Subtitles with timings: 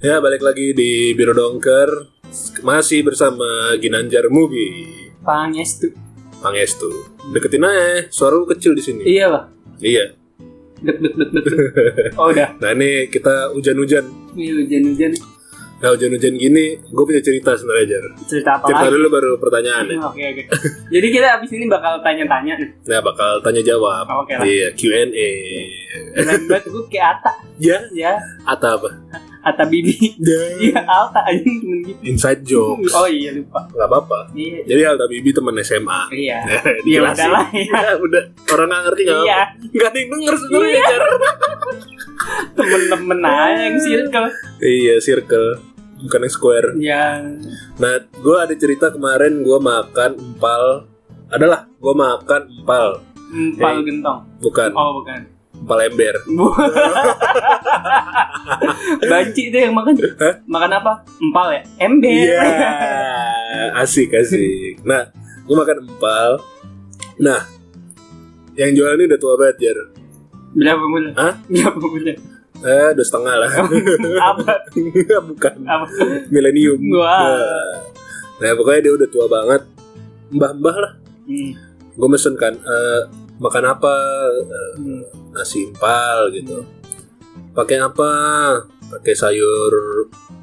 [0.00, 2.08] Ya, balik lagi di Biro Dongker.
[2.64, 3.44] Masih bersama
[3.76, 4.88] Ginanjar Mugi.
[5.20, 5.92] Pangestu.
[6.40, 6.88] Pangestu.
[7.30, 9.02] Deketin aja, suara lu kecil di sini.
[9.04, 9.44] Iya, Pak.
[9.84, 10.04] Iya.
[10.80, 11.44] Bet bet bet bet.
[12.16, 12.56] Oh, udah.
[12.56, 14.08] Nah, ini kita hujan-hujan.
[14.32, 15.12] Ini hujan-hujan.
[15.80, 18.04] Nah, hujan-hujan gini, gue punya cerita sebenarnya, Jar.
[18.24, 18.94] Cerita apa Cerita lagi?
[18.96, 19.96] dulu baru pertanyaan ya.
[20.08, 20.42] Oke, oke.
[20.88, 22.68] Jadi kita abis ini bakal tanya-tanya nih.
[22.88, 24.04] Nah, bakal tanya jawab.
[24.16, 24.44] Oke lah.
[24.48, 25.30] Iya, Q&A.
[26.16, 27.32] Keren banget gue kayak Ata.
[27.60, 28.16] Ya, Ya,
[28.48, 28.88] atau apa?
[29.40, 29.96] Ata Bibi.
[30.60, 32.00] Iya, Alta aja temen gitu.
[32.04, 32.84] Inside joke.
[32.92, 33.64] Oh iya lupa.
[33.66, 34.28] Gak apa-apa.
[34.30, 34.60] Iya.
[34.66, 36.00] Jadi Alta Bibi temen SMA.
[36.10, 36.38] Iya.
[36.46, 37.16] Ya, Ya dijelasin.
[37.24, 37.80] udahlah ya.
[38.04, 38.22] Udah.
[38.50, 39.40] Orang gak ngerti gak Iya.
[39.72, 40.96] Gak ada yang denger sebenarnya, Iya.
[42.52, 44.28] Temen-temen aja yang circle.
[44.58, 45.48] Iya, circle.
[46.00, 46.68] Bukan yang square.
[46.76, 47.20] Yang
[47.76, 50.84] Nah, gue ada cerita kemarin gue makan empal.
[51.28, 52.86] Adalah, gue makan empal.
[53.30, 53.84] empal Eh.
[53.86, 54.20] gentong.
[54.38, 55.20] Bukan, Oh, bukan.
[55.60, 56.14] Empal ember.
[59.10, 59.94] Banci tuh yang makan.
[60.18, 60.34] Hah?
[60.46, 60.92] Makan apa?
[61.20, 61.62] Empal ya?
[61.78, 62.10] Ember.
[62.10, 62.42] Iya,
[63.84, 64.80] asik asik.
[64.82, 65.12] Nah,
[65.44, 66.30] gue makan empal.
[67.20, 67.40] Nah,
[68.56, 69.78] yang jual ini udah tua banget, Jar.
[70.50, 71.12] Berapa bulan?
[71.14, 71.34] Hah?
[71.46, 72.16] Berapa bulan?
[72.60, 73.50] Eh, dua setengah lah.
[74.34, 74.52] Apa?
[75.24, 75.54] Bukan.
[75.64, 75.84] Apa?
[76.28, 76.80] Milenium.
[76.92, 77.24] Wah.
[77.24, 77.76] Nah,
[78.40, 79.62] Nah, pokoknya dia udah tua banget.
[80.32, 80.92] Mbah-mbah lah.
[81.28, 81.52] Hmm.
[81.92, 83.00] Gue mesen kan, eh,
[83.36, 83.92] makan apa?
[84.40, 85.04] Eh, Hmm.
[85.30, 85.70] Nasi
[86.32, 86.56] gitu.
[87.50, 88.10] Pakai apa?
[88.90, 89.72] Pakai sayur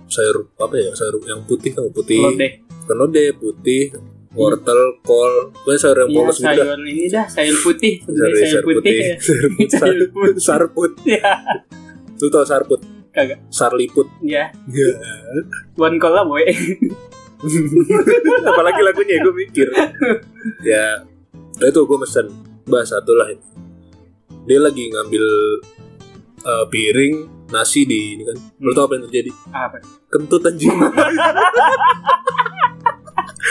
[0.07, 0.91] sayur apa ya?
[0.91, 2.19] Sayur yang putih kan putih.
[2.21, 2.52] Lodeh.
[2.83, 3.91] Bukan lodeh, putih.
[4.31, 5.49] Wortel, kol.
[5.52, 6.53] Pokoknya sayur yang Iya, polos gitu dah.
[6.53, 7.93] sayur ini dah, sayur putih.
[8.05, 8.95] Sayur, Sebenarnya sayur putih.
[8.95, 9.15] ya.
[9.25, 9.67] Sayur putih.
[9.67, 10.39] Sayur putih.
[10.39, 10.91] Sarput.
[11.08, 11.31] Ya,
[12.17, 12.81] Lu tau sarput?
[13.09, 13.39] kagak.
[13.49, 14.05] Sarliput.
[14.21, 14.89] Ya, Ya.
[15.75, 16.45] one call lah boy.
[18.43, 19.67] Apalagi lagunya gue mikir.
[20.61, 21.02] ya,
[21.55, 22.27] nah itu gue mesen.
[22.65, 23.45] Mbak satu lah itu.
[24.47, 25.23] Dia lagi ngambil
[26.47, 27.13] eh, piring
[27.51, 28.37] nasi di ini kan.
[28.63, 29.31] Lu tau apa yang terjadi?
[29.51, 29.77] Apa?
[30.07, 30.71] Kentut anjing.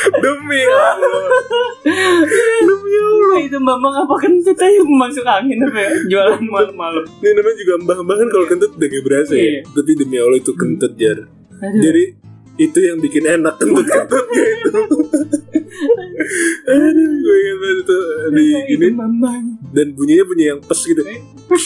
[0.06, 1.28] Demi Allah.
[2.64, 3.39] Demi Allah.
[3.44, 5.90] Itu mamang apa kentut aja masuk angin apa ya?
[6.08, 7.05] Jualan malam-malam.
[7.20, 9.40] Ini namanya juga mbah-mbah kan kalau kentut udah gak berasa ya.
[9.45, 9.61] Iya.
[9.73, 11.18] Tapi demi Allah itu kentut jar.
[11.61, 12.05] Jadi
[12.56, 14.80] itu yang bikin enak kentut-kentutnya itu.
[16.67, 17.97] Aduh, gue ingat banget itu
[18.29, 19.45] di itu ini mamang.
[19.70, 21.03] dan bunyinya bunyi yang pes gitu.
[21.47, 21.64] Pes.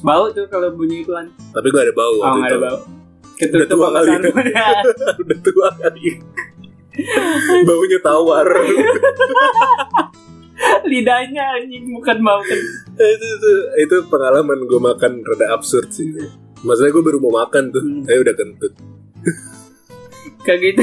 [0.00, 1.32] Bau tuh kalau bunyi iklan.
[1.50, 2.56] Tapi gue ada bau Oh, ada itu.
[2.58, 2.78] bau.
[3.34, 4.08] Ketutup Udah tua kali.
[4.08, 4.34] sarung.
[5.22, 6.04] Udah tua kali.
[7.64, 8.48] Baunya tawar.
[10.84, 12.98] Lidahnya anjing bukan bau kentut.
[12.98, 16.10] itu, itu, itu pengalaman gue makan rada absurd sih.
[16.60, 18.02] Masalahnya gue baru mau makan tuh, Hmm.
[18.04, 18.72] eh udah kentut.
[20.40, 20.82] Kayak gitu.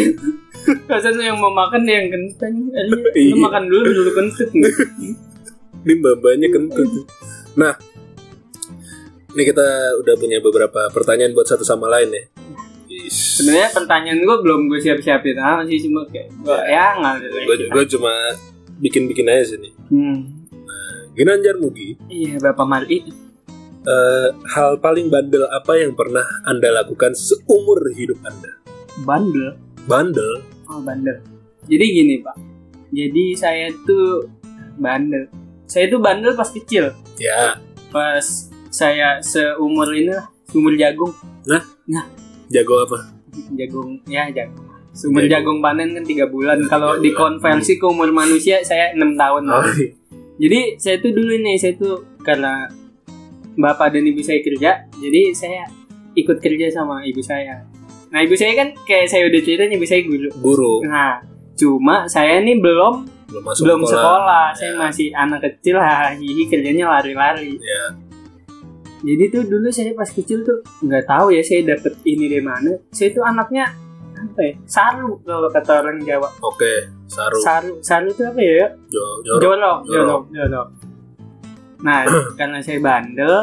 [0.86, 2.52] Rasanya yang mau makan yang kentut.
[2.90, 3.36] Lu Iya.
[3.38, 4.50] makan dulu dulu kentut.
[5.86, 6.90] Ini mbak-mbaknya kentut.
[7.56, 7.74] Nah,
[9.31, 9.68] ini kita
[10.02, 12.24] udah punya beberapa pertanyaan buat satu sama lain ya.
[12.86, 13.38] Yes.
[13.38, 17.84] Sebenarnya pertanyaan gue belum gue siap-siapin ah masih cuma kayak gue ya ngalir Gue gue
[17.92, 18.14] cuma
[18.80, 19.70] bikin-bikin aja sini.
[19.92, 20.47] Hmm.
[21.16, 23.00] Ginanjar Mugi, Iya Bapak Mali
[23.86, 28.52] eh, hal paling bandel apa yang pernah anda lakukan seumur hidup anda?
[29.03, 29.59] bandel.
[29.86, 30.40] Bandel?
[30.70, 31.18] Oh bandel.
[31.66, 32.36] Jadi gini pak.
[32.94, 34.30] Jadi saya tuh
[34.78, 35.30] bandel.
[35.66, 36.94] Saya tuh bandel pas kecil.
[37.18, 37.58] Ya,
[37.90, 41.14] Pas saya seumur ini lah, seumur jagung.
[42.52, 42.98] jago apa?
[43.56, 44.68] Jagung ya jagung.
[44.96, 45.59] Seumur Jagung.
[45.59, 46.59] jagung panen kan tiga bulan.
[46.72, 49.44] Kalau dikonversi ke umur manusia saya enam tahun.
[49.47, 49.68] Oh, lah.
[50.36, 52.68] Jadi saya tuh dulu nih, saya tuh karena
[53.56, 55.64] bapak dan ibu saya kerja, jadi saya
[56.12, 57.64] ikut kerja sama ibu saya.
[58.16, 60.30] Nah ibu saya kan kayak saya udah cerita ibu saya guru.
[60.40, 61.20] guru Nah
[61.59, 64.80] cuma saya nih belum belum masuk belum sekolah, saya Ya.
[64.80, 67.59] masih anak kecil lah, hihi kerjanya lari-lari.
[67.59, 67.84] Ya.
[69.03, 72.72] Jadi tuh dulu saya pas kecil tuh nggak tahu ya saya dapet ini dari mana.
[72.96, 73.68] Saya tuh anaknya
[74.16, 74.53] apa ya?
[74.64, 76.30] Saru kalau kata orang Jawa.
[76.40, 78.72] Oke, saru, Saru, saru tuh apa ya?
[78.88, 79.42] jo, jorok.
[79.44, 79.80] Jorok.
[79.92, 80.68] jolok, jolok.
[81.84, 82.00] Nah,
[82.40, 83.36] karena saya bandel,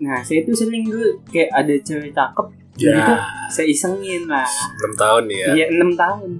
[0.00, 3.16] nah saya tuh sering dulu kayak ada cewek cakep, Ya,
[3.48, 4.44] saya isengin lah.
[4.44, 5.48] 6 tahun ya.
[5.54, 6.30] Iya, enam tahun.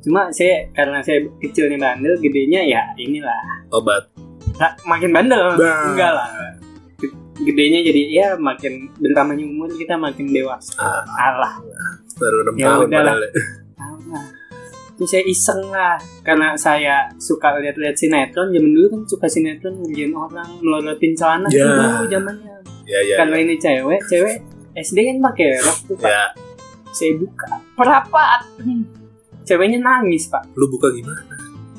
[0.00, 3.42] Cuma saya karena saya kecil nih bandel, gedenya ya inilah.
[3.70, 4.06] Obat.
[4.56, 5.90] Nah, makin bandel, Bah.
[5.90, 6.28] enggak lah.
[7.36, 10.72] Gedenya jadi ya makin bertambahnya umur kita makin dewasa.
[10.78, 11.04] Ah.
[11.34, 11.58] Alah,
[12.16, 13.30] Baru 6 Ya tahun padahal ya.
[14.96, 20.08] Terus saya iseng lah karena saya suka lihat-lihat sinetron zaman dulu kan suka sinetron ngerjain
[20.08, 21.68] orang melorotin celana Ya.
[21.68, 22.54] dulu zamannya
[22.88, 23.16] Ya, ya.
[23.20, 24.40] karena ini cewek cewek
[24.76, 26.08] SD kan pakai rok tuh pak.
[26.12, 26.24] Ya,
[26.92, 27.48] saya buka.
[27.72, 28.40] Perapat.
[29.42, 30.44] Ceweknya nangis pak.
[30.52, 31.24] Lu buka gimana?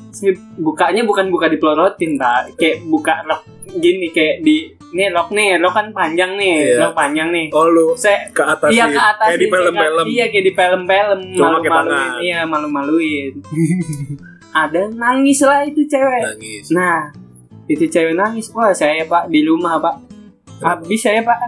[0.08, 2.58] saya bukanya bukan buka dipelorotin pak.
[2.58, 6.90] Kayak buka rok gini kayak di nih rok nih rok kan panjang nih Iya.
[6.90, 7.46] rok panjang nih.
[7.54, 10.04] Oh lu saya ke atas iya ke atas kayak di film-film.
[10.10, 11.20] iya kayak di film-film.
[11.38, 12.10] Malu-maluin.
[12.24, 13.32] iya malu-maluin.
[14.64, 16.24] Ada nangis lah itu cewek.
[16.24, 16.66] Nangis.
[16.74, 17.12] nah
[17.68, 18.50] itu cewek nangis.
[18.56, 20.07] Wah saya pak di rumah pak
[20.60, 21.38] habis saya pak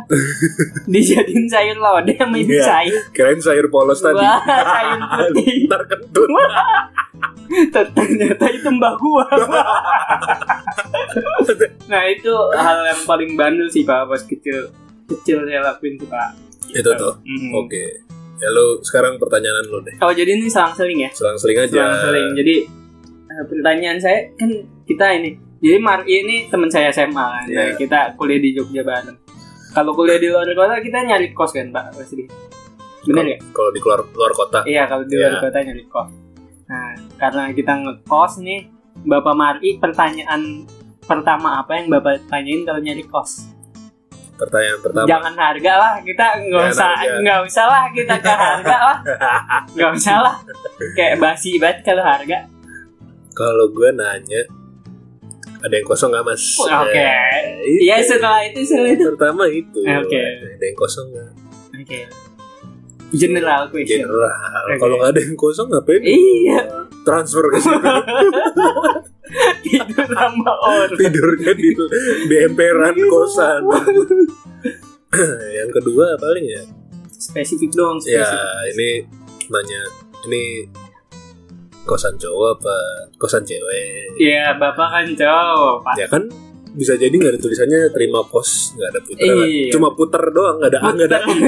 [0.86, 2.64] dijadiin sayur lodeh sama ibu Iya.
[2.64, 4.16] saya Kirain sayur polos tadi.
[4.16, 6.30] wah sayur putih Ntar kentut.
[7.90, 9.26] ternyata itu mbak gua
[11.86, 14.70] nah itu hal yang paling bandel sih pak pas kecil
[15.06, 16.30] kecil saya lakuin tuh pak
[16.70, 17.18] Itu tuh.
[17.24, 17.50] Mm.
[17.56, 17.82] Oke.
[18.38, 19.98] Ya lu sekarang pertanyaan lu deh.
[19.98, 21.74] oh jadi ini selang-seling ya Selang-seling aja.
[21.74, 22.54] selang-seling jadi
[23.26, 24.50] eh, pertanyaan saya kan
[24.86, 25.30] kita ini
[25.60, 27.60] jadi Mar'i ini teman saya SMA kan Iya.
[27.60, 29.16] Nah, kita kuliah di Jogja bareng
[29.70, 32.26] kalau kuliah di luar kota kita nyari kos kan pak pasti
[33.00, 34.60] bener ya Kalau di luar luar kota.
[34.64, 36.10] Iya kalau di luar kota nyari kos.
[36.66, 38.60] Nah karena kita ngekos nih,
[39.06, 40.68] Bapak Mari pertanyaan
[41.00, 43.48] pertama apa yang Bapak tanyain kalau nyari kos?
[44.36, 45.06] Pertanyaan pertama.
[45.08, 46.90] Jangan harga lah, kita nggak usah
[47.20, 48.98] nggak usah lah kita ke harga lah,
[49.76, 50.34] nggak usah lah.
[50.92, 52.38] Kayak basi banget kalau harga.
[53.32, 54.42] Kalau gue nanya
[55.60, 56.42] ada yang kosong nggak mas?
[56.58, 56.96] Oke.
[56.96, 58.08] Eh, Iya itu.
[58.10, 59.04] setelah itu setelah itu.
[59.10, 59.80] Pertama itu.
[59.80, 60.22] Oke.
[60.50, 61.30] Ada yang kosong nggak?
[61.76, 62.00] Oke.
[63.10, 64.06] General question.
[64.06, 64.30] General.
[64.64, 64.74] Oke.
[64.78, 66.00] Kalau nggak ada yang kosong ngapain?
[66.00, 66.60] Iya.
[67.00, 67.80] Transfer ke situ.
[69.70, 70.96] Itu nama orang.
[70.96, 71.68] Tidurnya di
[72.26, 73.62] di emperan kosan.
[75.58, 76.62] yang kedua paling ya.
[77.10, 77.98] Spesifik dong.
[78.02, 78.70] Ya Spesifik.
[78.72, 78.90] ini
[79.48, 79.82] nanya
[80.24, 80.42] ini
[81.90, 82.76] kosan cowok apa
[83.16, 84.14] kosan cewek?
[84.16, 85.94] Iya, Bapak kan cowok, Pak.
[85.96, 86.22] Ya kan
[86.70, 89.68] bisa jadi nggak ada tulisannya terima kos nggak ada puter Iya.
[89.74, 91.34] cuma puter doang nggak ada A nggak ada I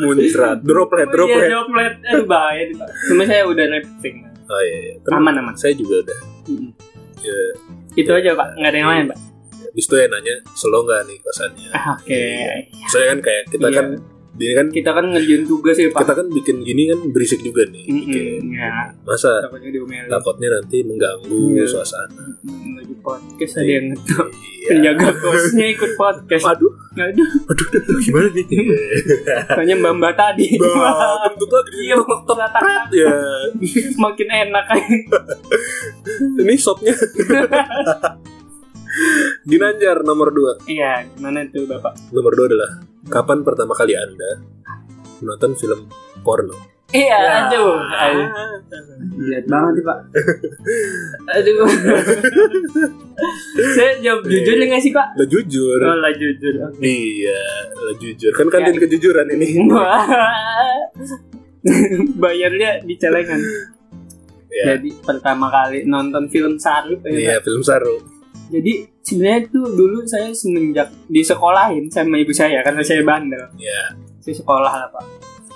[0.00, 1.92] muncrat droplet Oh, Iya, droplet droplet.
[2.08, 2.62] Aduh bahaya.
[3.04, 4.16] Cuma saya udah rapting.
[4.48, 4.94] oh iya, iya.
[5.04, 5.20] Tenang.
[5.20, 5.54] Aman, aman.
[5.54, 6.70] saya juga udah Mm.
[7.20, 7.38] ya
[7.94, 8.48] Itu aja, Pak.
[8.56, 9.18] Nggak ada yang lain, Pak.
[9.68, 12.24] habis itu ya nanya slow nggak nih kosannya Ah, Oke.
[12.88, 13.76] saya kan kayak kita Iya.
[13.76, 13.86] kan
[14.38, 16.00] dia kan Kita kan ngerjain tugas ya, Pak.
[16.00, 18.42] kita kan bikin gini kan berisik juga nih Mm-mm, bikin.
[18.52, 20.06] Ya, masa takutnya diomelin.
[20.06, 21.66] takutnya nanti mengganggu Iya.
[21.66, 24.26] suasana Mm, Lagi podcast ada yang ngetok.
[24.30, 24.68] iya.
[24.70, 26.44] Penjaga kosnya ikut podcast.
[26.46, 27.66] aduh Aduh, aduh
[28.00, 28.44] gimana nih
[29.48, 30.46] tanya Mbak Mbak tadi.
[30.56, 30.94] Bah,
[31.28, 31.96] kentut lagi Iya,
[32.26, 32.52] tak
[32.90, 33.14] ya
[33.96, 34.96] Makin enak aja.
[36.38, 36.94] ini sopnya
[39.44, 41.94] Ginanjar nomor 2 Iya, gimana tuh, Bapak?
[42.10, 42.70] Nomor 2 adalah
[43.08, 44.30] Kapan pertama kali Anda
[45.18, 45.86] Menonton film
[46.20, 46.56] porno
[46.88, 47.32] Iya, Ya.
[47.44, 47.76] aduh.
[49.20, 49.98] Lihat banget nih, Pak.
[51.36, 51.68] Aduh.
[53.76, 55.06] Saya jawab jujur ya nggak sih, Pak?
[55.12, 56.54] Lah jujur Oh, lah jujur.
[56.64, 56.80] Oke.
[56.80, 57.38] Iya
[57.76, 58.80] lah jujur Kan kantin Ya.
[58.80, 60.00] kejujuran ini Wah.
[62.16, 63.36] Bayarnya di celengan.
[64.48, 68.00] Ya Jadi pertama kali nonton film Saru ya, Iya film saru
[68.48, 73.40] Jadi sebenarnya tuh dulu saya semenjak di sekolahin sama ibu saya karena saya bandel.
[73.56, 75.04] Ya Saya sekolah lah, Pak.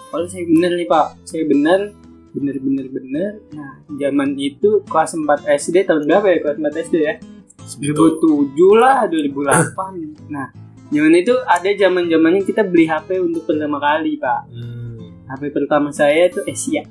[0.09, 1.07] Kalau saya bener nih, Pak.
[1.23, 1.81] Saya bener
[2.33, 3.33] bener bener bener.
[3.53, 7.15] Nah, zaman itu kelas 4 SD tahun berapa ya kelas 4 SD ya?
[7.79, 10.51] Itu 2007 lah 2008 nah
[10.91, 15.31] zaman itu ada zaman zamannya kita beli HP untuk pertama kali pak hmm.
[15.31, 16.83] HP pertama saya itu Asia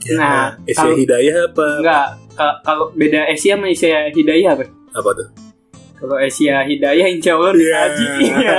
[0.00, 4.64] Ya, Nah, Asia kalau- Hidayah apa enggak ka- kalau beda Asia sama Asia Hidayah apa
[4.92, 5.28] Apa tuh
[6.04, 7.76] kalau Asia Hidayah insya Allah Iya.
[7.80, 8.06] haji.
[8.28, 8.56] Iya.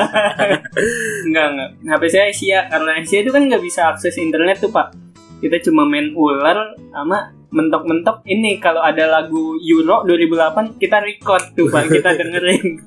[1.30, 1.70] enggak enggak.
[1.86, 4.98] HP saya Asia karena Asia itu kan nggak bisa akses internet tuh pak.
[5.38, 8.26] Kita cuma main ular sama mentok-mentok.
[8.26, 11.86] Ini kalau ada lagu Euro 2008 kita record tuh pak.
[11.86, 12.82] Kita dengerin.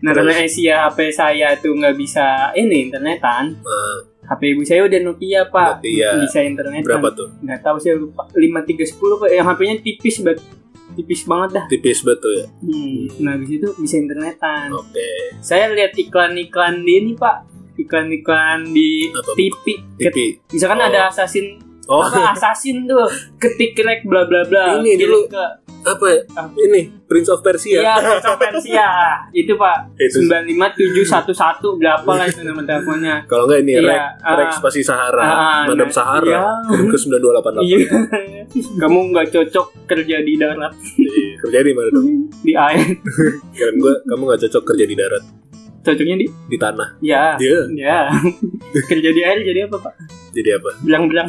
[0.00, 3.56] Nah karena Asia HP saya tuh nggak bisa ini internetan.
[4.28, 5.80] HP ibu saya udah Nokia pak.
[5.80, 6.20] Nokia.
[6.20, 7.32] bisa internet Berapa tuh?
[7.40, 8.28] Nggak tahu saya lupa.
[8.36, 9.28] 5310 pak.
[9.32, 10.38] Yang HP-nya tipis banget
[11.00, 11.64] tipis banget dah.
[11.72, 12.32] Tipis betul.
[12.36, 13.24] Ya hmm.
[13.24, 14.68] nah di situ bisa internetan.
[14.76, 15.08] Oke.
[15.40, 17.48] Saya lihat iklan-iklan di ini pak.
[17.80, 19.32] Iklan-iklan di Apa?
[19.32, 20.16] TV TV
[20.52, 20.88] misalkan Oh.
[20.92, 22.00] ada assassin Oh.
[22.00, 23.10] Apa assassin tuh.
[23.36, 25.26] Ketik rek bla bla bla Ini dulu.
[25.26, 25.44] ke
[25.80, 26.20] apa ya?
[26.60, 27.80] Ini Prince of Persia.
[27.80, 28.86] Iya Prince of Persia.
[29.32, 29.96] Itu pak.
[29.98, 33.24] Sembilan lima tujuh satu satu berapa lah itu nama teleponnya.
[33.24, 34.34] Kalau enggak ini Iya, Rex, ah.
[34.36, 36.86] Rex Spasi Sahara, Ah, Madam nah, Sahara, iya.
[36.86, 37.64] ke 9288.
[37.64, 37.78] iya.
[38.76, 40.72] Kamu nggak cocok kerja di darat.
[40.94, 42.06] Iya, Kerja di mana dong?
[42.40, 42.86] di air.
[43.50, 45.24] Kirain gua kamu nggak cocok kerja di darat,
[45.80, 46.26] cocoknya di?
[46.46, 46.88] Di tanah.
[47.00, 47.34] ya
[47.72, 48.12] ya
[48.90, 49.94] kerja di air jadi apa pak?
[50.30, 50.70] Jadi apa?
[50.80, 51.26] bilang-bilang.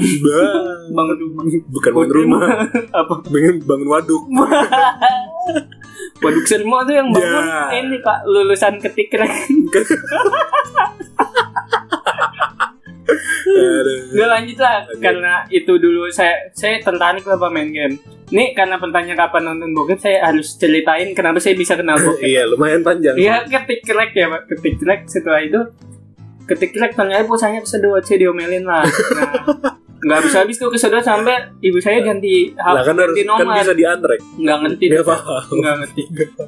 [0.96, 1.44] Bangun rumah.
[1.68, 2.42] Bukan bangun rumah,
[3.02, 3.14] apa?
[3.26, 4.24] Bangun bangun waduk.
[6.22, 7.82] Waduk Sermo tuh yang bangun Ya.
[7.82, 8.22] ini pak.
[8.24, 9.88] Lulusan ketik rek Aduh.
[14.12, 15.02] Udah lanjut lah Lanjut.
[15.02, 17.96] karena itu dulu saya saya tertarik lah main game.
[18.32, 22.24] Nih karena pertanyaan kapan nonton bokep saya harus ceritain kenapa saya bisa kenal bokep.
[22.32, 25.60] iya lumayan panjang Iya ketik rek ya pak, ketik rek setelah itu
[26.48, 28.84] ketik rek ternyata pulsanya kesedot saya diomelin lah.
[29.12, 29.30] Nah,
[30.02, 33.54] nggak bisa habis tuh kesedot sampai ibu saya ganti lah kan harus ganti kan nomor.
[33.62, 35.06] bisa diantrek nggak ngerti tuh.
[35.06, 36.02] paham nggak ngerti.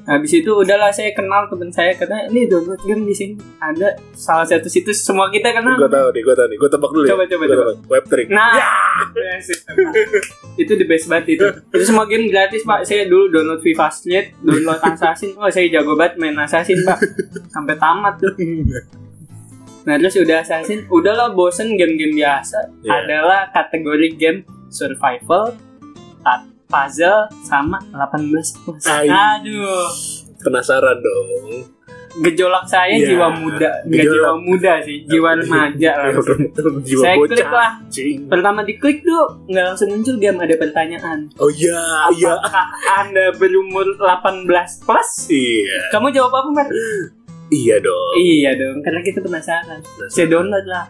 [0.03, 4.41] Habis itu udahlah saya kenal teman saya karena ini download game di sini ada salah
[4.43, 5.77] satu situs semua kita kenal.
[5.77, 7.53] gue tahu nih gue tahu nih gue tebak dulu Coba, ya coba, coba.
[7.53, 7.77] tebak.
[7.93, 8.57] web trick Nah,
[9.13, 9.45] yes,
[10.57, 11.45] itu the best banget itu.
[11.69, 12.81] Itu semua game gratis pak.
[12.83, 15.37] Saya dulu download FIFA Street, download Assassin.
[15.37, 16.97] Oh saya jago banget main Assassin pak.
[17.53, 18.33] Sampai tamat tuh.
[19.83, 22.71] Nah terus udah Assassin, udahlah bosen game-game biasa.
[22.81, 23.03] Iya.
[23.03, 24.39] Adalah kategori game
[24.71, 25.53] survival,
[26.65, 28.81] puzzle, sama 18 plus.
[28.87, 29.05] Ay.
[29.05, 29.91] Aduh,
[30.41, 31.69] penasaran dong
[32.13, 36.13] gejolak saya Iya, jiwa muda, nggak jiwa muda sih, jiwa remaja lah.
[36.85, 37.71] jiwa Saya bocah klik lah.
[37.89, 38.17] Cing.
[38.29, 41.25] Pertama diklik tuh nggak langsung muncul game ada pertanyaan.
[41.41, 41.81] oh iya
[42.13, 42.65] iya Apakah
[43.01, 44.45] Anda berumur 18
[44.85, 45.09] plus?
[45.33, 46.67] iya Kamu jawab apa, Mar?
[47.53, 49.79] iya dong Iya dong, karena kita penasaran.
[50.07, 50.85] Saya download lah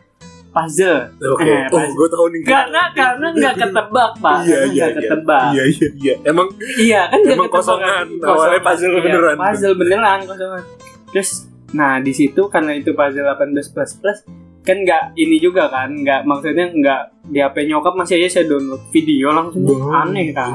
[0.50, 1.10] puzzle.
[1.20, 4.38] oke Eh, oh gue tahu nih Karena karena nggak ketebak, Pak.
[4.39, 5.43] iya Karena iya iya ketebak.
[5.50, 6.48] iya iya iya emang
[6.79, 7.53] Iya, kan Emang ketebak.
[7.58, 8.05] kosongan.
[8.22, 9.36] Awalnya puzzle Iya, beneran.
[9.36, 10.63] Puzzle beneran kosongan.
[11.10, 11.29] Terus
[11.72, 14.20] nah di situ karena itu puzzle 18 plus plus
[14.62, 18.79] kan nggak ini juga kan nggak maksudnya nggak di HP nyokap masih aja saya download
[18.88, 20.08] video langsung Bang.
[20.08, 20.53] aneh kan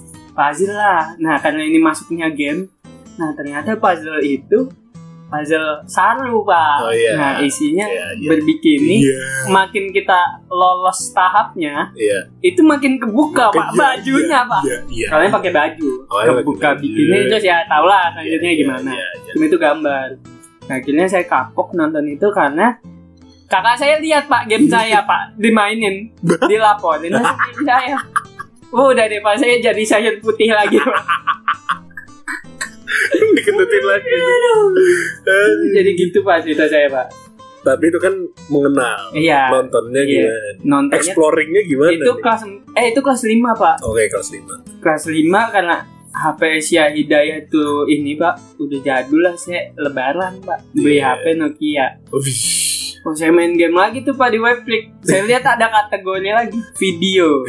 [0.38, 2.70] puzzle lah nah karena ini masuknya game
[3.16, 4.70] nah ternyata puzzle itu
[5.30, 7.14] puzzle saru pak Oh, iya.
[7.14, 8.28] nah isinya Iya, iya.
[8.28, 14.62] berbikini iya makin kita lolos tahapnya iya itu makin kebuka pak Iya, bajunya iya, pak
[14.62, 16.80] iya iya kalian pakai baju Oh, iya, kebuka baju.
[16.80, 19.30] bikini terus ya tau lah Iya, selanjutnya iya, gimana iya, iya.
[19.30, 20.06] cuma itu gambar
[20.66, 22.66] nah akhirnya saya kapok nonton itu karena
[23.46, 26.10] kakak saya lihat pak game saya pak dimainin
[26.44, 27.98] dilaporin sama game saya
[28.70, 31.02] Oh, udah deh pak saya jadi sayur putih lagi Pak.
[33.36, 34.10] dikentutin lagi.
[35.76, 37.06] Jadi gitu pak cerita saya pak.
[37.60, 38.14] Tapi itu kan
[38.48, 39.52] mengenal iya.
[39.52, 40.24] nontonnya Iya.
[40.24, 40.48] gimana?
[40.64, 42.22] Nontonnya exploringnya gimana itu nih?
[42.24, 42.42] kelas
[42.72, 43.76] eh itu kelas 5 pak.
[43.84, 45.76] Oke kelas 5 kelas 5 karena
[46.10, 50.58] HP Asia Hidayah tuh ini pak udah jadul lah saya lebaran pak.
[50.72, 51.20] Beli Iya.
[51.20, 51.86] HP Nokia.
[52.10, 52.42] Wih.
[53.00, 54.96] Oh saya main game lagi tuh pak di webflix.
[55.04, 57.44] Saya lihat ada kategori lagi Video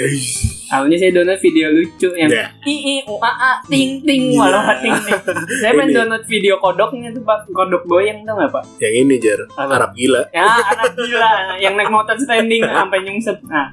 [0.72, 2.46] Awalnya saya download video lucu Yang Ya.
[2.64, 4.40] i i u a a ting ting Iya.
[4.40, 5.20] walau ting ting.
[5.60, 5.92] Saya Ini.
[5.92, 7.44] download video kodoknya tuh pak.
[7.46, 8.64] Kodok goyang tuh gak pak?
[8.80, 9.72] Yang ini jar Apa?
[9.78, 10.22] Arab gila.
[10.32, 11.32] Ya anak gila.
[11.60, 13.38] Yang naik motor standing sampai nyungsep.
[13.46, 13.68] Nah.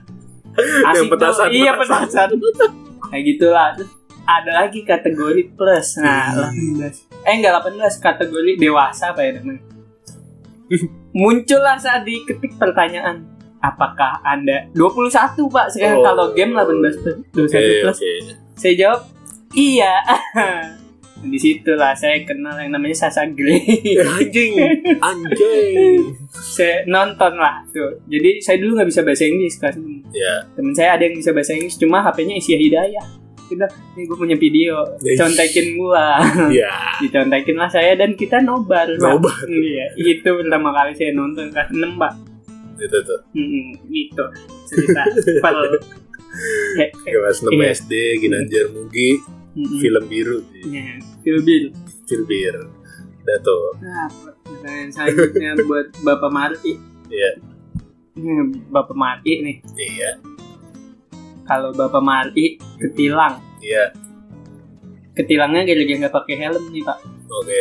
[0.52, 1.11] Yang asik tuh.
[1.12, 2.28] petasan, Iya petasan.
[2.35, 2.71] petasan
[3.09, 3.69] Kayak gitulah.
[3.73, 3.90] Terus
[4.26, 5.88] ada lagi kategori plus.
[5.97, 6.83] Nah Hmm.
[6.83, 9.62] 18 Eh enggak 18 Kategori dewasa apa ya namanya.
[11.14, 13.25] Muncullah saat diketik pertanyaan
[13.61, 15.11] Apakah anda 21
[15.49, 15.67] pak?
[15.69, 16.05] Sekarang Oh.
[16.05, 16.97] kalau game 18 plus
[17.33, 17.97] 21 oke plus.
[17.97, 18.12] oke.
[18.55, 19.00] Saya jawab
[19.50, 19.95] Iya.
[21.19, 23.59] Di situlah saya kenal yang namanya Sasa Grey
[24.15, 24.55] anjing
[24.95, 26.15] anjing.
[26.31, 27.99] Saya nonton lah tuh.
[28.05, 29.75] Jadi saya dulu nggak bisa bahasa Inggris kan
[30.09, 33.07] ya temen saya ada yang bisa bahasa Inggris cuma HP-nya isi hidayah.
[33.45, 33.65] Kita
[33.97, 35.19] nih gue punya video Yes.
[35.19, 36.23] contekin gua.
[36.55, 38.87] Ya dicontekin lah saya dan kita nobar.
[38.95, 39.43] Nobar.
[39.49, 42.12] iya itu pertama kali saya nonton kelas 6 pak
[42.78, 44.25] itu tuh Hmm, gitu.
[44.66, 45.02] Cerita
[46.78, 47.73] Eh, eh, kelas 6 Iya.
[47.75, 47.92] SD
[48.23, 49.18] Ginanjar Mugi
[49.56, 49.80] mm-mm.
[49.80, 51.64] film biru Iya, Phil Bill
[52.06, 52.56] film bir
[53.25, 53.76] udah tuh.
[53.85, 54.08] Nah
[54.40, 56.80] pertanyaan selanjutnya buat Bapak Marti.
[57.12, 57.30] Iya.
[58.16, 59.56] Nih, Bapak Marti nih.
[59.76, 60.11] Iya.
[61.44, 63.37] Kalau Bapak Marti ketilang.
[63.61, 63.92] Iya.
[65.12, 66.99] Ketilangnya gara-gara nggak pakai helm nih pak.
[67.28, 67.61] Oke.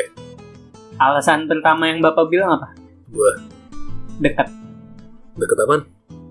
[0.97, 2.71] Alasan pertama yang bapak bilang apa?
[3.11, 3.33] Gua.
[4.17, 4.49] dekat
[5.37, 5.81] deket apaan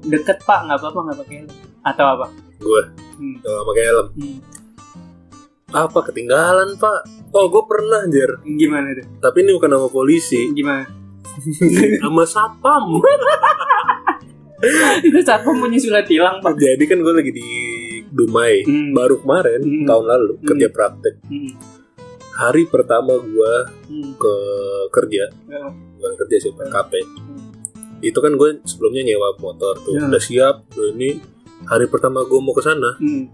[0.04, 1.50] deket pak nggak apa-apa nggak pakai helm
[1.82, 2.82] atau apa Gua.
[3.16, 3.36] hmm.
[3.42, 4.38] Pakai helm Hmm.
[5.68, 6.98] apa ketinggalan pak
[7.30, 10.86] oh gue pernah jar gimana tuh tapi ini bukan nama polisi gimana
[12.00, 12.84] sama satpam
[15.02, 17.46] itu saat punya surat tilang pak jadi kan gue lagi di
[18.06, 18.94] Dumai Hmm.
[18.94, 19.84] baru kemarin Hmm.
[19.84, 20.46] tahun lalu Hmm.
[20.46, 21.52] kerja praktek hmm.
[22.32, 23.52] hari pertama gue
[23.90, 24.10] Hmm.
[24.16, 24.34] ke
[24.90, 25.66] kerja Ya.
[25.98, 26.92] bukan kerja sih PKP
[27.98, 30.04] itu kan gue sebelumnya nyewa motor tuh Ya.
[30.04, 31.10] udah siap udah ini
[31.64, 33.28] hari pertama gue mau ke sana Hmm.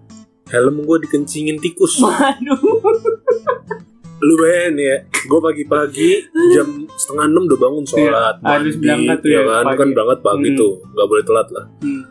[0.46, 2.58] helm gue dikencingin tikus Waduh.
[4.22, 6.10] lu bayangin ya gue pagi-pagi
[6.52, 9.78] jam setengah enam udah bangun sholat Iya, harus mandi, berangkat tuh ya ya, kan pagi.
[9.78, 10.56] kan berangkat pagi Hmm.
[10.56, 12.02] tuh nggak boleh telat lah Hmm.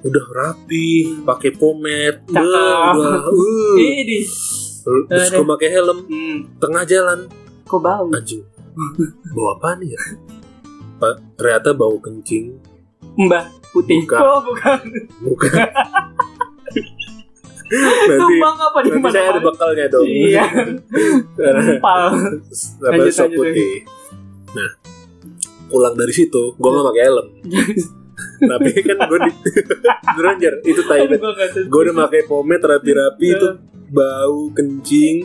[0.00, 0.88] udah rapi
[1.20, 2.96] pakai pomade udah,
[3.28, 3.76] uh.
[5.06, 6.36] Terus gue pakai helm Hmm.
[6.56, 7.28] tengah jalan
[7.62, 8.08] Kok bau?
[8.08, 8.40] anjing
[9.30, 10.00] bau apa nih ya
[11.00, 12.60] Pak, ternyata bau kencing.
[13.16, 14.04] Mbah putih.
[14.04, 14.20] Bukan.
[14.20, 14.78] Oh bukan.
[15.24, 15.52] bukan.
[17.70, 20.04] Nanti apa di nanti saya ada bekalnya dong.
[20.04, 20.44] Iya.
[21.40, 21.94] Apa
[22.92, 23.72] Lanjut, sop lanjut, putih.
[24.50, 24.70] nah
[25.70, 27.28] pulang dari situ gue nggak pakai helm.
[28.50, 29.32] Tapi kan gue di
[30.16, 33.48] beneran Jar, itu tai gue udah pakai pomade rapi-rapi itu
[33.88, 35.24] bau kencing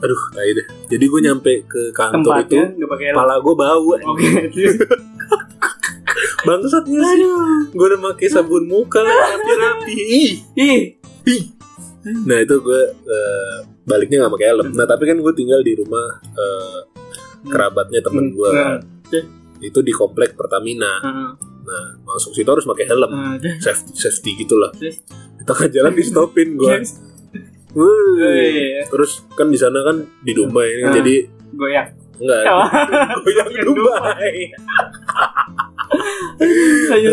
[0.00, 0.66] aduh tai deh.
[0.88, 3.16] Jadi gue nyampe ke kantor itu tempatnya pakai helm.
[3.16, 4.30] kepala gue bau Oke.
[6.46, 7.24] bangsatnya sih.
[7.76, 9.96] Gue udah pakai sabun muka lah rapi-rapi.
[9.96, 10.32] Ih.
[10.56, 10.80] Ih.
[11.28, 11.42] Ih.
[12.24, 14.68] nah itu gue eh, baliknya nggak pakai helm.
[14.72, 16.80] Nah tapi kan gue tinggal di rumah eh,
[17.44, 18.78] kerabatnya temen gue Nah,
[19.60, 21.04] itu di komplek Pertamina.
[21.04, 23.10] Nah, nah masuk situ harus pakai helm.
[23.12, 24.72] Nah, safety safety gitulah.
[24.80, 26.76] Di tengah jalan di stopin gue
[27.72, 28.82] Wih.
[28.84, 30.92] terus kan di sana kan di Dubai ini Ah.
[30.92, 31.14] jadi
[31.52, 31.88] goyang.
[32.16, 32.66] enggak Oh.
[33.24, 34.36] goyang di Dubai
[36.90, 37.10] Ayo.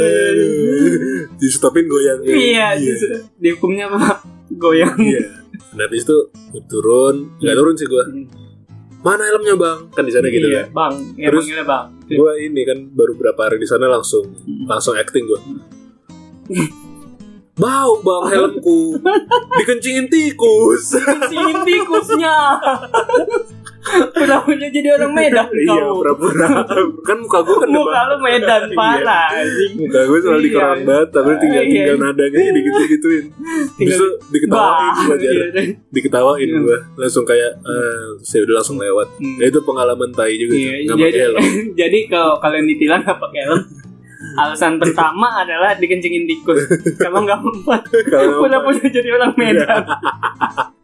[1.34, 4.24] di stopin goyang Iya, justru dihukumnya apa?
[4.50, 4.96] Goyang.
[4.98, 5.22] iya
[5.70, 8.04] nah habis itu gua turun nggak turun sih gue
[9.00, 10.94] mana helmnya bang kan di sana gitu iya, kan Bang.
[11.14, 11.86] Ya, Terus- Bang.
[12.04, 14.26] gue ini kan baru berapa hari di sana langsung
[14.64, 15.40] langsung acting gue
[17.58, 19.02] bau bang helmku
[19.58, 20.94] dikencingin tikus
[21.28, 22.38] Singin tikusnya.
[23.88, 26.04] Pura-pura jadi orang Medan iya kau.
[26.04, 26.60] pura-pura
[27.02, 28.76] kan muka gue kan Muka lu Medan Iya.
[28.76, 29.28] parah
[29.74, 30.46] muka gue selalu Iya.
[30.46, 31.72] dikerang banget tapi tinggal Iya.
[31.72, 33.26] tinggal nadanya digitu-gituin
[33.80, 35.46] Terus diketawain gue aja iya.
[35.88, 36.60] diketawain Iya.
[36.60, 39.36] gue langsung kayak eh, saya udah langsung lewat Hmm.
[39.40, 41.44] Nah, itu pengalaman tai juga Iya, nggak pakai jadi helm
[41.80, 43.62] jadi kalau kalian ditilang nggak pakai helm,
[44.38, 46.62] alasan pertama adalah dikencingin tikus.
[47.02, 49.84] Kalau nggak mempan, Kalau pura-pura jadi orang Medan.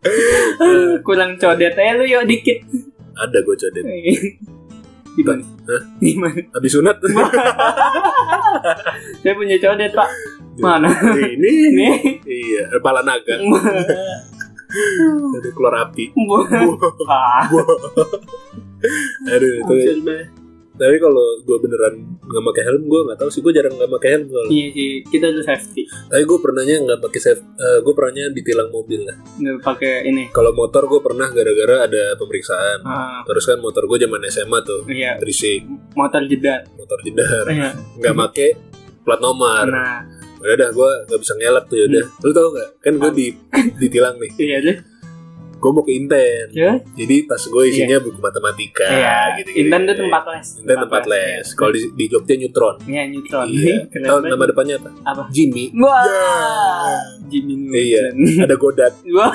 [1.06, 2.60] Kurang codet aja lu yuk dikit.
[3.14, 3.84] ada gue codet
[5.14, 5.46] Gimana?
[5.70, 5.82] Hah?
[6.02, 6.42] Gimana?
[6.50, 6.98] habis sunat
[9.22, 10.10] Saya punya codet pak.
[10.54, 10.90] Mana?
[11.18, 11.98] ini Nih.
[12.26, 13.38] iya kepala naga
[15.34, 16.10] ada keluar api
[17.06, 17.46] Ah.
[19.24, 19.74] aduh itu
[20.74, 24.10] tapi kalau gue beneran nggak pakai helm gue nggak tahu sih gue jarang nggak pakai
[24.18, 24.52] helm soalnya.
[24.54, 25.82] Iya sih, kita tuh safety.
[26.10, 29.18] tapi gue pernahnya nggak pakai safe gue pernahnya ditilang mobil lah.
[29.38, 30.24] Nggak pakai ini.
[30.34, 32.80] kalau motor gue pernah gara-gara ada pemeriksaan.
[32.84, 35.62] Ah, terus kan motor gue zaman SMA tuh iya, berisik.
[35.94, 36.66] Motor jedar.
[36.74, 37.46] motor jedar.
[37.50, 37.70] Iya.
[38.02, 38.50] nggak pakai
[39.06, 39.68] plat nomor.
[39.70, 40.02] Nah,
[40.44, 43.28] udah dah gue nggak bisa ngelap tuh yaudah lu tau gak kan gue di
[43.80, 44.32] ditilang nih.
[44.42, 44.78] Iya deh.
[45.64, 46.76] Gue mau ke Inten Ya.
[46.92, 49.16] jadi tas gue isinya buku matematika Iya.
[49.38, 50.48] gitu, gitu Intan tuh tempat les.
[50.60, 53.48] Inten tempat les kalau di, di Jogja Neutron Iya, neutron.
[53.48, 55.24] iya Keren tahu nama depannya apa apa?
[55.30, 56.04] Jimmy Wah.
[56.04, 57.00] Ya.
[57.26, 57.80] Jimmy Neutron.
[57.80, 58.44] Iya.
[58.44, 59.32] ada Godat Wah.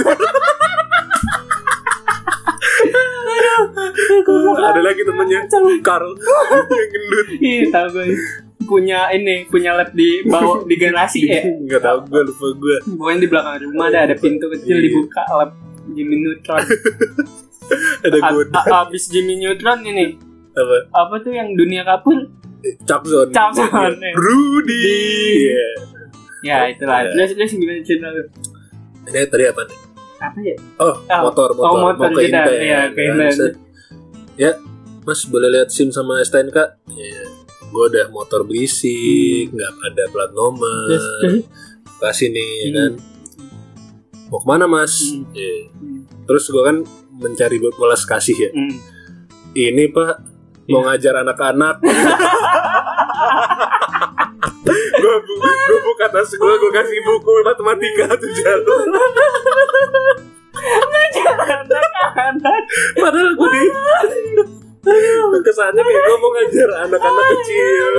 [4.60, 5.40] ada lagi temennya
[5.80, 8.06] Carl yang gendut Iya, tahu gue.
[8.60, 11.40] Punya ini, punya lab di bawah di garasi ya.
[11.40, 14.84] nggak tahu gue lupa gue Pokoknya di belakang rumah ada ada pintu kecil Iya.
[14.84, 15.50] dibuka lab
[15.98, 16.62] Jimmy Neutron.
[18.00, 20.16] ada a- abis Jimmy Neutron ini
[20.50, 22.16] apa apa tuh yang dunia kapur?
[22.82, 23.94] Capzone Capzone.
[23.94, 24.10] Iya.
[24.14, 25.68] Rudy Iya.
[26.40, 27.02] Ya itulah.
[27.04, 27.10] Iya.
[27.12, 28.22] Terus terus gimana cerita lu?
[29.04, 29.78] ini tadi apa nih
[30.18, 30.56] Apa ya?
[30.78, 32.44] oh Oh, motor motor, oh, motor mau ke jedar.
[32.44, 33.52] Inten Iya, ke Ya, Inten.
[34.36, 34.50] ya
[35.02, 36.58] mas boleh lihat sim sama STNK
[36.90, 37.22] ya
[37.64, 40.88] gue udah motor berisik nggak ada plat nomor
[41.22, 41.44] terus.
[41.98, 42.74] kasih nih Hmm.
[42.74, 42.92] kan
[44.28, 45.24] mau ke mana mas Hmm.
[45.30, 45.72] Iya.
[45.72, 46.00] Hmm.
[46.24, 46.76] terus gue kan
[47.14, 48.76] mencari belas kasih ya Hmm.
[49.54, 50.20] ini pak
[50.66, 50.86] mau Iya.
[50.86, 51.76] ngajar anak-anak
[54.98, 58.88] gue bu gue buka tas gue gue kasih buku matematika tuh jalan
[61.08, 62.62] Anak-anak.
[62.94, 63.62] padahal gue di
[65.40, 67.94] kesannya kayak gue mau ngajar anak-anak kecil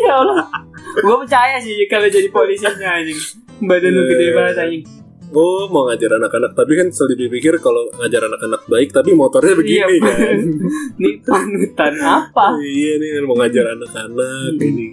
[0.00, 0.46] ya Allah.
[0.96, 3.18] Gue percaya sih kalau jadi polisinya anjing.
[3.60, 4.82] Badan lu gede banget anjing.
[5.32, 6.52] Oh mau ngajar anak-anak.
[6.52, 10.36] Tapi kan selalu dipikir kalau ngajar anak-anak baik tapi motornya begini Iya, kan?
[10.98, 12.46] Ini panutan apa?
[12.58, 14.60] iya nih kan mau ngajar anak-anak Hmm.
[14.60, 14.86] ini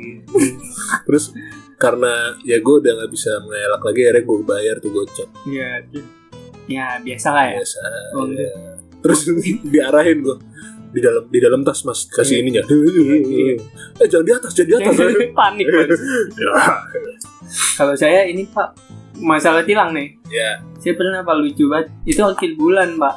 [1.03, 1.33] terus
[1.75, 2.09] karena
[2.41, 5.69] ya gue udah nggak bisa mengelak lagi akhirnya gue bayar tuh gocap Ya,
[6.65, 7.55] ya biasa lah ya.
[7.57, 7.81] biasa
[8.13, 8.49] Oh, ya.
[8.99, 9.19] terus
[9.71, 10.37] diarahin gue
[10.87, 12.07] di dalam di dalam tas mas.
[12.07, 12.63] Kasih Iya.
[12.63, 12.63] ininya.
[13.97, 14.95] Eh jangan di atas jangan di atas.
[15.31, 15.99] Panik banget.
[16.39, 16.51] ya.
[17.75, 18.69] Kalau saya ini Pak
[19.21, 20.17] masalah tilang nih.
[20.29, 21.87] ya Saya pernah Pak lucu banget.
[22.05, 23.15] Itu akhir bulan Pak.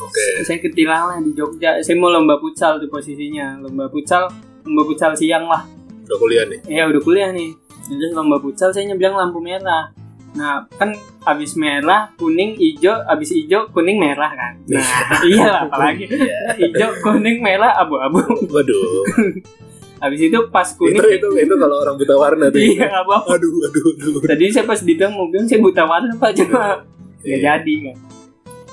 [0.00, 1.80] oke Saya ketilang lah di Jogja.
[1.80, 3.60] Saya mau lomba futsal tuh posisinya.
[3.60, 4.28] Lomba futsal,
[4.64, 5.64] lomba futsal siang lah.
[6.04, 7.56] udah kuliah nih Ya udah kuliah nih.
[7.84, 9.92] Terus lomba futsal saya nyebrang lampu merah.
[10.34, 10.90] Nah kan
[11.24, 14.52] abis merah, kuning, hijau, abis hijau, kuning, merah kan.
[14.66, 14.82] Nah
[15.30, 16.10] iya apalagi
[16.58, 18.20] hijau, kuning, merah, abu-abu.
[18.50, 19.06] waduh
[19.96, 23.52] habis itu pas itu kuning itu itu kalau orang buta warna tuh iya apa aduh
[23.62, 26.30] aduh aduh tadi saya pas di dalam mobil saya buta warna pak.
[26.34, 26.82] Cuma
[27.20, 27.56] nggak Iya.
[27.56, 27.96] jadi kan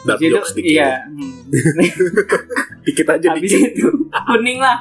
[0.02, 1.32] dark itu, dikit iya hmm.
[2.86, 3.72] dikit aja habis dikit.
[3.72, 3.88] itu
[4.28, 4.78] kuning lah.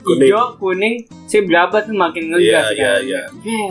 [0.00, 0.26] Kuning.
[0.26, 3.68] hijau kuning saya berapa tuh makin ngegas Iya, kan iya, Eh,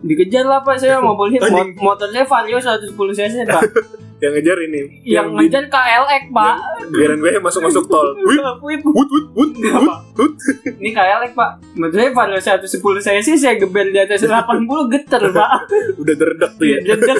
[0.00, 1.18] dikejar lah pak saya mau.
[1.18, 3.62] Mot- motor saya Vario 110 cc pak
[4.20, 6.54] yang ngejar ini yang di- ngejar KLX pak.
[6.90, 8.12] Biaran gue masuk masuk tol.
[8.20, 10.32] wih Wih, wut wut wut wut wut.
[10.76, 11.50] Ini KLX pak.
[11.74, 15.50] Motor saya Vario 110 cc saya geber di atas 80 geter pak.
[15.96, 16.78] Udah derdak tuh ya.
[16.84, 17.18] Jedek.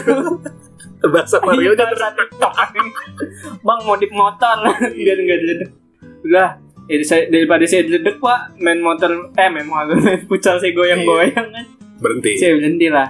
[1.00, 2.52] bahasa Mario aja Bahasa TikTok.
[3.60, 4.56] Bang modif motor
[4.92, 5.68] biar enggak jedek.
[6.20, 6.48] Udah,
[6.84, 11.32] jadi saya daripada saya jedek Pak, main motor eh main motor main futsal saya goyang-goyang
[11.32, 11.64] kan.
[11.96, 12.36] berhenti.
[12.36, 13.08] Saya berhenti lah.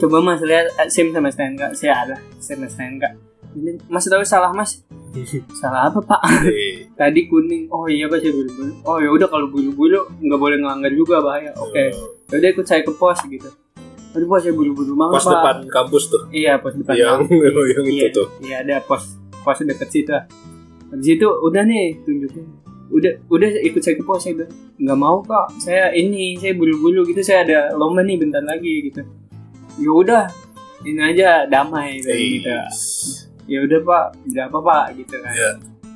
[0.00, 1.76] Coba Mas lihat eh, SIM sama STNK.
[1.76, 3.04] Saya ada SIM sama STNK.
[3.52, 4.80] Ini Mas tahu salah Mas.
[5.60, 6.20] Salah apa Pak?
[6.46, 7.66] Eh, Tadi kuning.
[7.68, 8.72] Oh iya Pak saya buru-buru.
[8.86, 11.50] Oh ya udah kalau buru-buru nggak boleh ngelanggar juga bahaya.
[11.58, 11.90] Oke.
[12.30, 13.50] Udah ikut saya ke pos gitu.
[14.14, 15.34] Aduh Pak saya buru-buru banget pos Pak.
[15.34, 16.94] depan kampus tuh Iya pos depan.
[16.94, 17.20] yang
[17.74, 20.10] yang iya, itu tuh Iya ada pos pos deket situ.
[20.10, 20.24] lah.
[20.90, 22.46] Habis itu udah nih tunjukin.
[22.90, 25.58] Udah udah ikut saya ke pos saya bilang nggak mau kak.
[25.58, 29.02] Saya ini saya buru-buru gitu saya ada lomba nih bentar lagi gitu.
[29.76, 30.24] Ya udah
[30.80, 32.50] ini aja damai kayak gitu.
[33.46, 35.32] Ya udah pak berapa pak gitu kan.
[35.32, 35.50] Iya.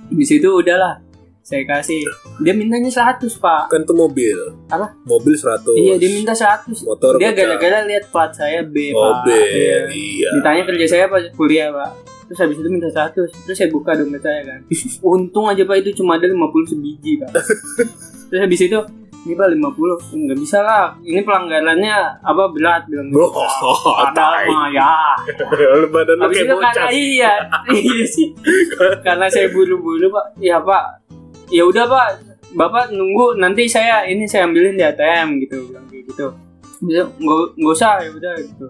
[0.07, 1.01] Di situ udahlah
[1.41, 2.01] saya kasih.
[2.41, 3.69] Dia mintanya 100 pak.
[3.69, 4.33] kan tuh mobil
[4.67, 4.97] Apa?
[5.05, 6.73] mobil 100 Iya dia minta 100.
[6.83, 9.25] motor Dia gara-gara lihat plat saya B oh pak.
[9.25, 9.79] B Iya.
[9.93, 11.91] iya ditanya kerja saya apa kuliah pak
[12.25, 13.13] terus habis itu minta 100
[13.45, 14.61] terus saya buka dompet saya kan
[15.13, 17.33] untung aja pak itu cuma ada 50 sebiji pak
[18.33, 18.79] terus habis itu
[19.25, 20.93] ini pak 50 nggak bisa lah.
[21.01, 23.25] Ini pelanggarannya apa berat bilang gitu.
[23.25, 24.45] oh ada tai.
[24.53, 25.17] mah ya.
[25.81, 26.89] Lu badan lu kayak bocah.
[26.93, 27.33] iya
[27.73, 28.37] iya sih.
[29.01, 30.37] Karena saya buru-buru pak.
[30.45, 31.09] Ya pak.
[31.49, 32.09] Ya udah pak.
[32.53, 36.27] Bapak nunggu nanti saya ini saya ambilin di ATM gitu bilang kayak gitu.
[36.85, 37.09] Dia,
[37.57, 38.67] nggak usah ya udah gitu.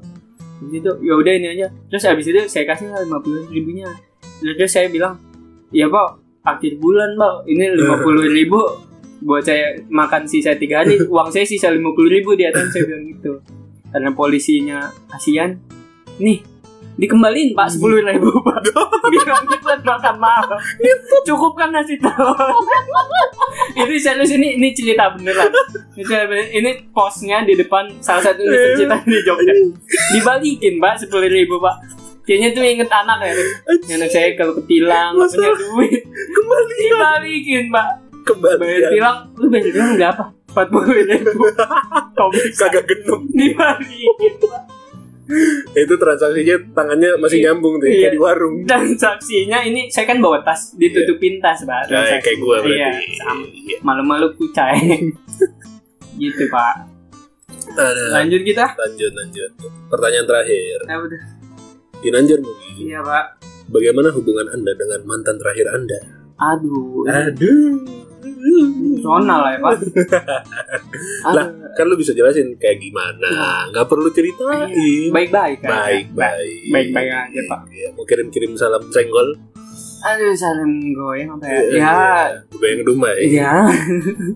[0.62, 1.67] Habis itu ya udah ini aja.
[1.90, 3.90] Terus habis itu saya kasih lah lima puluh ribunya.
[4.38, 5.19] Terus saya bilang
[5.75, 6.23] ya pak.
[6.47, 7.43] Akhir bulan pak.
[7.51, 8.93] Ini lima puluh ribu
[9.24, 12.84] buat saya makan sisa tiga hari uang saya sisa lima puluh ribu di ATM saya
[12.84, 13.32] bilang gitu.
[13.88, 15.56] Karena polisinya kasihan.
[16.20, 16.44] Nih
[16.94, 18.60] dikembaliin pak sepuluh ribu pak.
[19.08, 20.60] Bilang kita makan malam
[21.24, 22.37] cukup kan nasi telur.
[23.80, 25.50] Itu serius ini ini cerita beneran.
[25.96, 29.54] Ini, cerita ini posnya di depan salah satu universitas di Jogja.
[30.14, 31.80] Dibalikin pak sepuluh ribu pak.
[32.24, 33.32] Kayaknya tuh inget anak ya.
[34.00, 36.02] Anak saya kalau ketilang punya duit.
[36.08, 41.44] Kembali dibalikin pak kembali bayar tilang lu bayar tilang berapa empat puluh ribu.
[42.60, 44.14] Kagak genep dibalikin
[45.72, 47.44] itu transaksinya tangannya masih Iya.
[47.50, 47.96] nyambung tuh Iya.
[47.96, 48.54] kayak di warung.
[48.68, 51.88] Transaksinya ini saya kan bawa tas ditutupin tas pak.
[51.88, 52.24] Nah, transaksi.
[52.28, 52.76] kayak gua berarti.
[52.76, 52.88] Iya
[53.40, 53.76] Iya.
[53.80, 55.08] malu-malu kucai.
[56.20, 56.74] Gitu pak.
[57.74, 58.20] Ada.
[58.20, 58.76] lanjut kita?
[58.76, 59.50] Lanjut lanjut.
[59.88, 60.78] Pertanyaan terakhir.
[60.84, 61.22] Ya udah
[62.04, 63.40] Inanjar Mugi iya pak.
[63.72, 65.98] Bagaimana hubungan anda dengan mantan terakhir anda?
[66.37, 67.08] Aduh.
[67.08, 67.80] Aduh
[68.96, 69.72] personal lah ya pak.
[71.37, 73.28] Lah, kan lu bisa jelasin kayak gimana.
[73.72, 75.10] Nggak perlu ceritain.
[75.10, 77.60] Baik-baik kan baik baik Baik-baik aja, Pak.
[77.68, 79.34] Iya, mau kirim kirim salam senggol?
[80.04, 81.96] Aduh salam goyang apa ya Iya, ya.
[82.52, 83.54] udah yang dumai ya.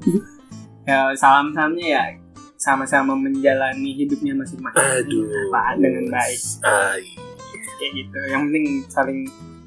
[0.88, 2.04] Ya salam salamnya ya
[2.58, 4.80] sama-sama menjalani hidupnya masing-masing.
[5.04, 5.28] Aduh.
[5.52, 6.40] Pak dengan baik.
[6.64, 7.04] Ai,
[7.78, 8.18] kayak gitu.
[8.32, 9.18] Yang penting saling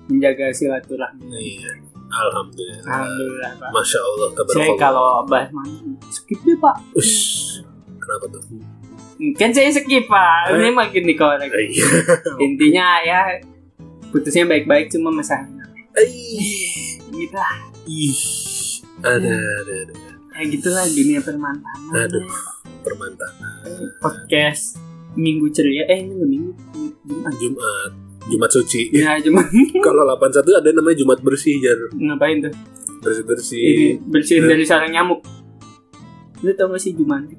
[0.10, 1.30] menjaga silaturahmi.
[1.30, 1.91] Iya.
[2.12, 2.84] Alhamdulillah.
[2.84, 3.70] Alhamdulillah pak.
[3.72, 6.76] Masya allah kabar saya kalau bahas mantan skip deh pak.
[6.94, 7.64] Ush,
[7.98, 8.42] kenapa tuh?
[9.38, 10.52] Kan saya skip pak.
[10.52, 11.88] Ini makin dikorek Iya.
[12.40, 13.22] intinya ya
[14.12, 15.64] putusnya baik-baik cuma masalahnya
[15.96, 17.56] Ih, gitu lah.
[17.88, 18.20] Ih,
[19.02, 19.94] ada ada ada
[20.32, 21.92] kayak gitulah dunia permantanan.
[21.94, 22.26] Aduh.
[22.82, 23.62] permantanan.
[24.00, 24.80] Podcast
[25.14, 25.86] minggu ceria.
[25.86, 26.52] Eh ini minggu
[27.06, 27.34] Jumat.
[27.38, 27.92] Jumat
[28.28, 28.94] Jumat suci.
[28.94, 29.42] Ya cuma
[29.86, 31.80] kalau 81 ada namanya Jumat bersih jar.
[31.92, 32.54] Ngapain tuh?
[33.02, 35.26] Bersih bersih ini bersihin dari sarang nyamuk.
[36.42, 37.38] Lu tau gak sih Jumantik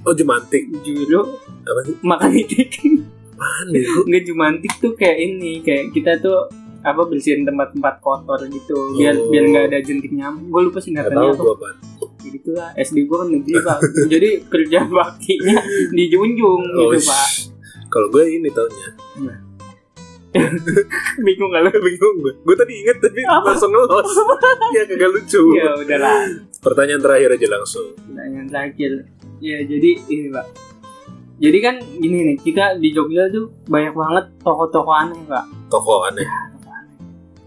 [0.00, 0.64] oh Jumantik.
[0.80, 1.20] Juru
[1.60, 1.94] apa sih?
[2.00, 2.72] Makan itik
[3.36, 6.44] mana ya nggak Jumantik tuh kayak ini kayak kita tuh
[6.80, 9.28] apa bersihin tempat-tempat kotor gitu biar Oh.
[9.28, 10.48] biar nggak ada jentik nyamuk.
[10.48, 11.68] Gue lupa singkatannya tahu apa.
[12.00, 13.78] gua gitu lah SD gue kan negeri pak.
[14.08, 15.56] Jadi kerja baktinya
[15.92, 17.28] dijunjung oh gitu pak.
[17.88, 18.88] kalau gue ini taunya
[21.26, 23.50] bingung kalau bingung gue gue tadi inget tapi Apa?
[23.50, 24.10] langsung ngelos.
[24.76, 25.42] Ya kagak lucu.
[25.52, 26.30] Ya udahlah.
[26.58, 27.86] Pertanyaan terakhir aja langsung.
[27.98, 28.92] Pertanyaan terakhir.
[29.38, 30.46] Ya jadi ini pak.
[31.40, 35.44] Jadi kan gini nih kita di Jogja tuh banyak banget toko-toko aneh pak.
[35.66, 36.22] Toko aneh.
[36.22, 36.94] Toko aneh.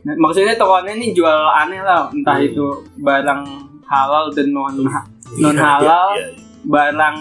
[0.04, 2.10] nah, maksudnya toko aneh ini jual aneh lah.
[2.10, 2.48] Entah Hmm.
[2.50, 2.66] itu
[2.98, 3.42] barang
[3.86, 4.92] halal dan non non
[5.34, 6.36] Iya, halal iya, iya.
[6.66, 7.18] barang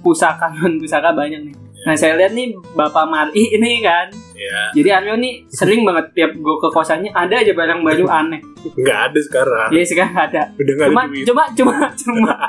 [0.00, 1.54] pusaka non pusaka banyak nih
[1.86, 4.10] nah saya lihat nih bapak Mari ini kan.
[4.36, 4.68] Iya.
[4.74, 8.42] jadi Aryo nih sering banget tiap gue ke kosannya ada aja barang baru aneh.
[8.68, 9.68] Nggak ada sekarang.
[9.70, 10.42] Iya sekarang ada.
[10.52, 12.32] Udah nggak ada cuma cuma cuma cuma.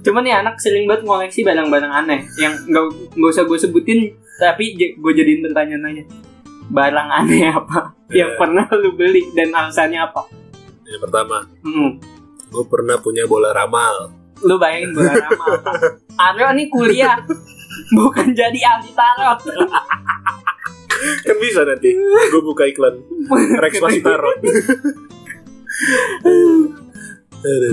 [0.00, 2.24] Cuma nih anak sering banget ngoleksi barang-barang aneh.
[2.34, 3.98] Yang nggak nggak usah gue sebutin
[4.40, 6.02] tapi gue jadiin pertanyaan aja
[6.66, 7.92] barang aneh apa?
[8.08, 8.38] Yang Ya.
[8.38, 10.24] pernah lu beli dan alasannya apa?
[10.82, 12.00] Yang pertama Hmm.
[12.48, 14.08] gue pernah punya bola ramal.
[14.40, 15.52] Lu bayangin bola ramal.
[16.26, 17.20] Aryo nih kuliah
[17.92, 19.40] bukan jadi ahli tarot.
[21.26, 21.96] Kan bisa nanti.
[22.28, 23.00] Gue buka iklan.
[23.56, 24.36] Rex masih tarot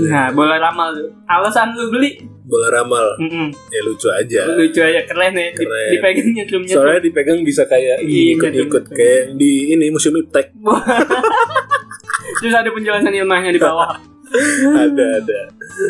[0.08, 0.96] nah bola ramal.
[1.28, 2.24] Alasan lu beli?
[2.48, 3.04] Bola ramal.
[3.20, 3.52] Mm-mm.
[3.68, 4.48] ya lucu aja.
[4.48, 5.04] Lucu aja.
[5.04, 5.52] Keren ya.
[5.52, 5.88] Di- Keren.
[5.92, 8.82] dipegang nyetrum nyetrum soalnya dipegang bisa kayak Iya, ikut-ikut.
[8.88, 8.96] betul.
[8.96, 10.56] kayak di ini museum iptek.
[12.40, 13.92] Terus ada penjelasan ilmiahnya di bawah
[14.74, 15.40] ada ada.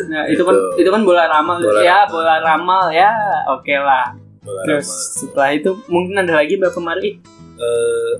[0.09, 1.57] Nah itu kan itu kan bola ramal.
[1.59, 2.11] Bola ya ramal.
[2.11, 3.11] bola ramal ya.
[3.51, 4.15] Oke lah.
[4.39, 5.11] Bola terus ramal.
[5.19, 7.11] setelah itu mungkin ada lagi bapak Mari
[7.59, 8.13] Eh,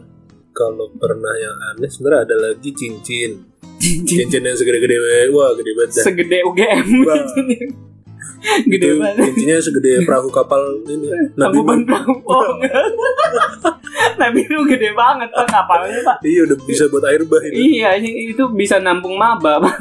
[0.52, 3.40] kalau pernah yang aneh sebenarnya ada lagi cincin.
[3.80, 4.28] Cincin.
[4.28, 5.32] Cincin yang segede-gede.
[5.32, 6.04] Wah gede banget dah.
[6.04, 7.24] segede UGM Wah.
[8.72, 9.24] gede Itu banget.
[9.32, 11.08] cincinnya segede perahu kapal ini.
[11.36, 12.14] Nabi Tangkuban perahu.
[12.30, 12.44] Oh
[14.22, 15.48] Nabi lu gede banget pak.
[15.48, 16.18] Kapalnya pak.
[16.24, 17.80] Iya udah bisa buat air bah ini.
[17.80, 19.76] Iya itu bisa nampung maba pak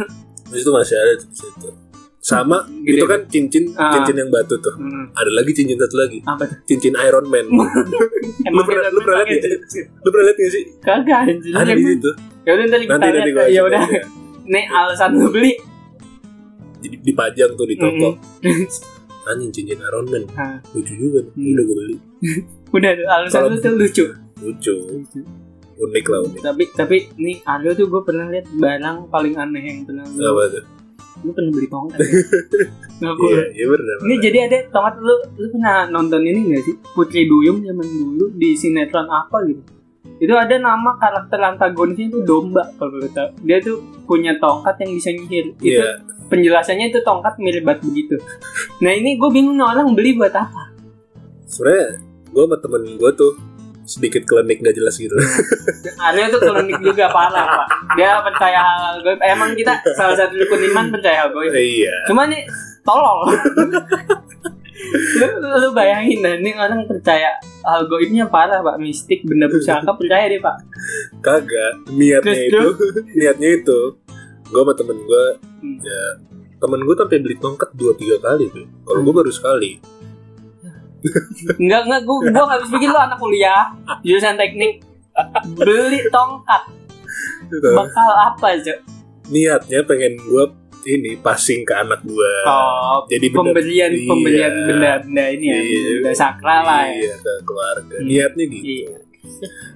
[0.49, 1.69] Terus itu masih ada tuh di situ.
[2.19, 2.99] Sama Gede.
[2.99, 3.95] itu kan cincin Ah.
[3.95, 4.75] cincin yang batu tuh.
[4.75, 6.19] Hmm, ada lagi cincin satu lagi.
[6.23, 6.57] Apa tuh?
[6.67, 7.47] Cincin Iron Man.
[8.49, 9.45] Lu pernah lu pernah lihat
[9.79, 10.65] lu pernah lihat nggak sih?
[10.81, 12.11] Kagak anjir ada di situ.
[12.43, 13.81] Ya udah nanti nanti gue lihat ya udah.
[14.45, 15.53] nih alasan lu beli.
[16.79, 18.17] Jadi dipajang tuh di toko.
[18.41, 18.67] Mm-mm.
[19.31, 20.25] anjing cincin Iron Man.
[20.35, 20.57] Ah.
[20.73, 21.21] lucu juga.
[21.33, 21.53] Hmm.
[21.55, 21.97] udah gue beli.
[22.77, 24.05] Udah alasan lu tuh lucu.
[24.39, 24.75] Lucu
[25.79, 26.41] unik lah unik.
[26.43, 30.65] Tapi tapi nih Aryo tuh gue pernah lihat barang paling aneh yang pernah apa tuh?
[31.27, 31.99] Lu pernah beli tongkat?
[33.03, 36.63] Nggak, gua- iya iya benar ini jadi ada tongkat lu lu pernah nonton ini gak
[36.67, 36.75] sih?
[36.95, 39.63] Putri Duyung zaman dulu di sinetron apa gitu.
[40.19, 43.31] Itu ada nama karakter antagonisnya itu domba kalau lu tahu.
[43.47, 45.47] Dia tuh punya tongkat yang bisa nyihir.
[45.63, 46.03] Itu iya.
[46.27, 48.19] penjelasannya itu tongkat mirip bat begitu.
[48.83, 50.75] Nah ini gue bingung orang beli buat apa.
[51.47, 52.03] Sebenarnya
[52.35, 53.33] gue sama temen gue tuh
[53.89, 55.17] sedikit klinik gak jelas gitu.
[56.07, 57.69] Arya tuh klinik juga parah pak.
[57.97, 59.19] Dia percaya hal goib.
[59.25, 61.51] Emang kita salah satu rukun iman percaya hal goib?
[61.57, 61.95] Iya.
[62.05, 62.45] Cuma nih
[62.85, 63.33] tolol.
[65.19, 68.77] Lu, lu bayangin dah ini orang percaya hal goibnya parah pak.
[68.77, 70.57] Mistik benda pusaka percaya deh pak.
[71.25, 72.69] Kagak niatnya Terus, itu
[73.19, 73.79] niatnya itu
[74.49, 75.25] gue sama temen gue
[75.59, 75.75] Hmm.
[75.83, 76.03] ya
[76.63, 79.83] temen gue sampai beli tongkat dua tiga kali tuh kalau gue baru sekali
[81.57, 83.63] enggak enggak gua gua nggak habis pikir lu anak kuliah
[84.03, 84.83] jurusan teknik.
[85.55, 86.63] Beli tongkat.
[87.49, 87.69] Gitu.
[87.73, 88.75] bakal apa aja?
[89.27, 90.45] Niatnya pengen gue
[90.87, 94.09] ini passing ke anak gue oh jadi benda- pembelian iya.
[94.09, 95.81] pembelian benda-benda ini ya Iya.
[96.01, 96.93] benda sakral lah ya.
[96.95, 97.95] Iya ke keluarga.
[97.95, 98.07] Hmm.
[98.07, 98.65] niatnya gitu.
[98.65, 98.97] Iya.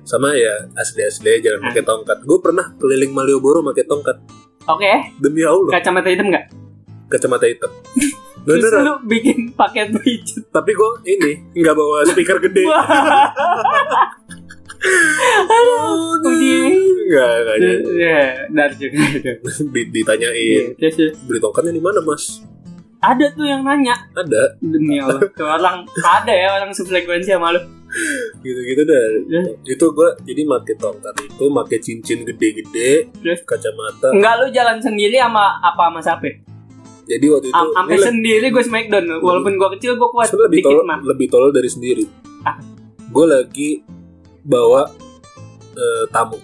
[0.05, 2.19] sama ya asli asli jangan pakai tongkat.
[2.23, 4.17] Gue pernah keliling Malioboro pakai tongkat.
[4.65, 5.73] Oke, demi Allah.
[5.75, 6.47] Kacamata hitam nggak?
[7.09, 7.69] kacamata hitam
[8.43, 10.43] Terus beneran lu bikin paket pijat.
[10.51, 12.67] tapi gue ini nggak bawa speaker gede.
[15.45, 17.77] Aduh, nggak nggak jadi.
[17.95, 19.31] Ya, dari juga itu.
[19.69, 21.13] Di- ditanyain Iya, terus terus.
[21.23, 22.43] beli tongkatnya di mana mas
[22.99, 27.59] ada tuh yang nanya ada demi Allah ke orang ada ya orang sefrekuensi sama lu
[28.41, 29.43] gitu-gitu dah Ya.
[29.67, 33.43] itu gue jadi pakai tongkat itu pakai cincin gede-gede Terus?
[33.43, 36.31] kacamata enggak lu jalan sendiri sama apa sama siapa
[37.07, 40.71] jadi waktu itu Am- sampai sendiri gue smackdown walaupun gue kecil gue kuat lebih dikit
[40.71, 40.99] tolol mah.
[41.03, 42.05] lebih tolol dari sendiri.
[42.43, 42.59] Ah.
[43.13, 43.71] gue lagi
[44.43, 44.89] bawa
[45.77, 46.39] eh, tamu.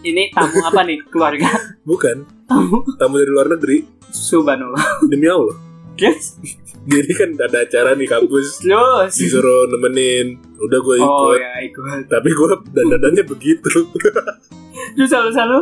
[0.00, 0.98] Ini tamu apa nih?
[1.12, 1.48] Keluarga?
[1.84, 2.16] Bukan.
[2.48, 2.82] Tamu?
[2.96, 3.84] Tamu dari luar negeri.
[4.10, 5.06] Subhanallah.
[5.06, 5.69] Demi Allah
[6.00, 6.26] terus
[6.90, 8.46] jadi kan ada acara di kampus.
[8.64, 10.40] Terus disuruh nemenin.
[10.56, 11.28] Udah gue ikut.
[11.28, 12.08] oh ya ikut.
[12.08, 13.68] Tapi gue dandanannya begitu.
[14.96, 15.58] Terus selalu selalu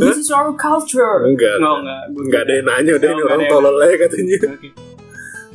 [0.00, 1.28] this is our culture.
[1.28, 2.02] Enggak no enggak.
[2.16, 4.38] gua enggak ada yang nanya udah Oh, ini orang tolol aja katanya.
[4.56, 4.68] Oke.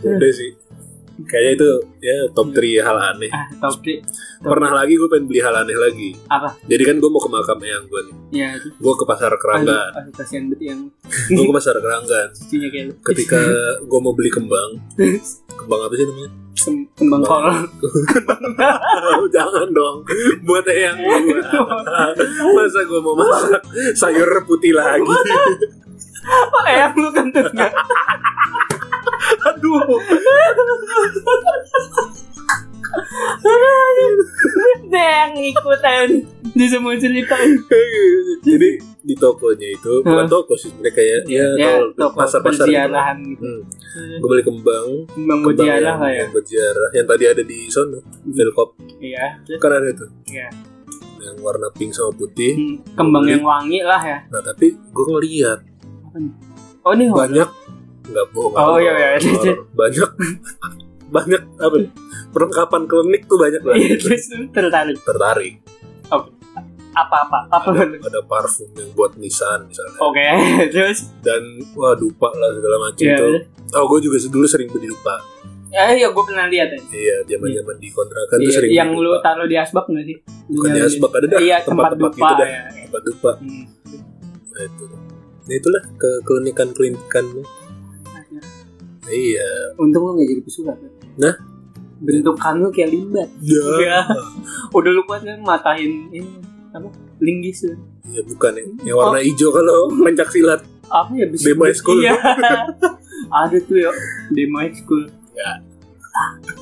[0.05, 0.51] udah sih
[1.23, 3.32] kayaknya itu ya top 3 hal aneh.
[3.32, 4.04] Ah tapi
[4.38, 6.10] pernah lagi gue pengen beli hal aneh lagi.
[6.28, 6.60] Apa?
[6.62, 8.15] Jadi kan gue mau ke makam eyang gue nih.
[8.36, 8.67] Ya itu.
[8.75, 9.91] Gue ke pasar keranggan.
[9.95, 10.80] Aduh, kasihan banget yang
[11.30, 12.28] gue ke pasar keranggan.
[12.30, 12.93] Cucunya kayak lu.
[13.01, 13.39] ketika
[13.80, 14.69] gue mau beli kembang.
[15.49, 16.32] Kembang apa sih namanya?
[16.56, 17.43] Kem- kembang kol
[19.36, 19.97] jangan dong.
[20.43, 21.17] Buat eyang gue
[22.54, 23.62] masa gue mau masak
[23.93, 25.04] sayur putih lagi?
[26.65, 27.71] Eyang lu kentut nggak
[29.45, 29.99] aduh.
[34.88, 36.08] Deng ikutan
[36.55, 37.36] di semua cerita.
[38.41, 38.69] Jadi
[39.05, 42.73] di tokonya itu bukan toko sih mereka ya, ya, ya tol- toko pasar-pasar gitu.
[42.73, 43.43] penziarahan gitu.
[43.43, 43.62] Hmm.
[44.17, 46.25] Gue beli kembang, kembang kembang yang, lah ya.
[46.25, 46.89] yang berziarah.
[46.91, 48.69] Yang tadi ada di sono, Velkop.
[48.97, 49.25] iya.
[49.62, 50.47] Kan ada tuh Iya.
[51.21, 52.53] yang warna pink sama putih.
[52.58, 54.17] Hmm, kembang yang wangi lah ya.
[54.29, 55.60] Nah tapi gue ngeliat
[56.81, 57.49] oh ini banyak
[58.05, 59.09] nggak bohong Oh, iya, iya.
[59.79, 60.09] banyak.
[61.05, 61.89] Banyak apa nih,
[62.29, 63.75] perlengkapan klinik tuh banyak lah.
[63.75, 64.97] Iya, terus tertarik.
[65.01, 65.53] Tertarik.
[66.95, 67.51] Apa-apa?
[67.51, 69.99] Apa ada, ada parfum yang buat Nissan misalnya.
[69.99, 70.23] Oke
[70.73, 71.11] terus?
[71.19, 71.43] Dan
[71.75, 73.35] wah dupa lah segala macam Iya, tuh.
[73.75, 75.19] oh gue juga dulu sering beli dupa.
[75.67, 78.89] Ya iya gue pernah lihat ya iya zaman zaman di kontrakan tuh Iya, sering yang
[78.95, 80.17] lu taruh di asbak nggak sih?
[80.47, 81.39] Bukan di asbak ada dah.
[81.43, 82.47] iya tempat tempat-tempat dupa gitu dah.
[82.47, 82.61] ya.
[82.79, 83.31] tempat dupa.
[83.35, 83.63] Hmm.
[84.47, 84.83] nah, itu.
[85.45, 87.25] Nah, itulah ke klinikan klinikan
[89.09, 89.49] iya.
[89.77, 90.89] Untung lu nggak jadi pesulap ya.
[91.19, 91.35] Nah?
[91.95, 93.29] bentukan lu kayak limbat.
[93.39, 93.63] Ya.
[93.79, 93.99] Iya.
[94.77, 95.39] udah lu kuat kan?
[95.41, 96.39] Matahin ini
[96.75, 96.91] apa?
[97.23, 97.63] Linggis
[98.11, 98.65] ya bukan ya.
[98.91, 100.61] Yang warna hijau kalau pencak silat.
[100.91, 101.99] Apa ya bisa Demo school.
[102.03, 102.13] iya.
[103.41, 103.91] Ada tuh ya.
[104.35, 105.03] Demo school.
[105.35, 105.51] Ya.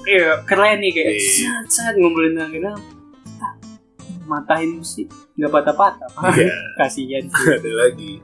[0.09, 1.53] iya keren nih kayak Iya.
[1.69, 2.57] saat ngumpulin lagi
[4.25, 5.05] matahin sih
[5.37, 6.09] nggak patah-patah.
[6.33, 6.49] Iya.
[6.79, 8.17] kasihan ada lagi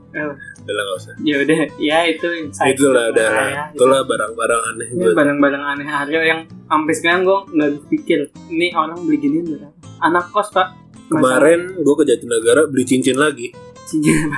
[0.70, 0.72] Eh.
[0.72, 1.14] udah lah nggak usah.
[1.26, 2.78] Ya udah ya itu insight.
[2.78, 5.86] Itulah udah ya, itulah barang-barang aneh Ini buat barang-barang aneh.
[5.90, 9.74] Aryo yang sampai sekarang gue nggak pikir ini orang beli gini berapa?
[10.06, 10.78] Anak kos pak.
[11.10, 13.50] Kemarin gue ke Jatinegara beli cincin lagi.
[13.82, 14.30] Cincin.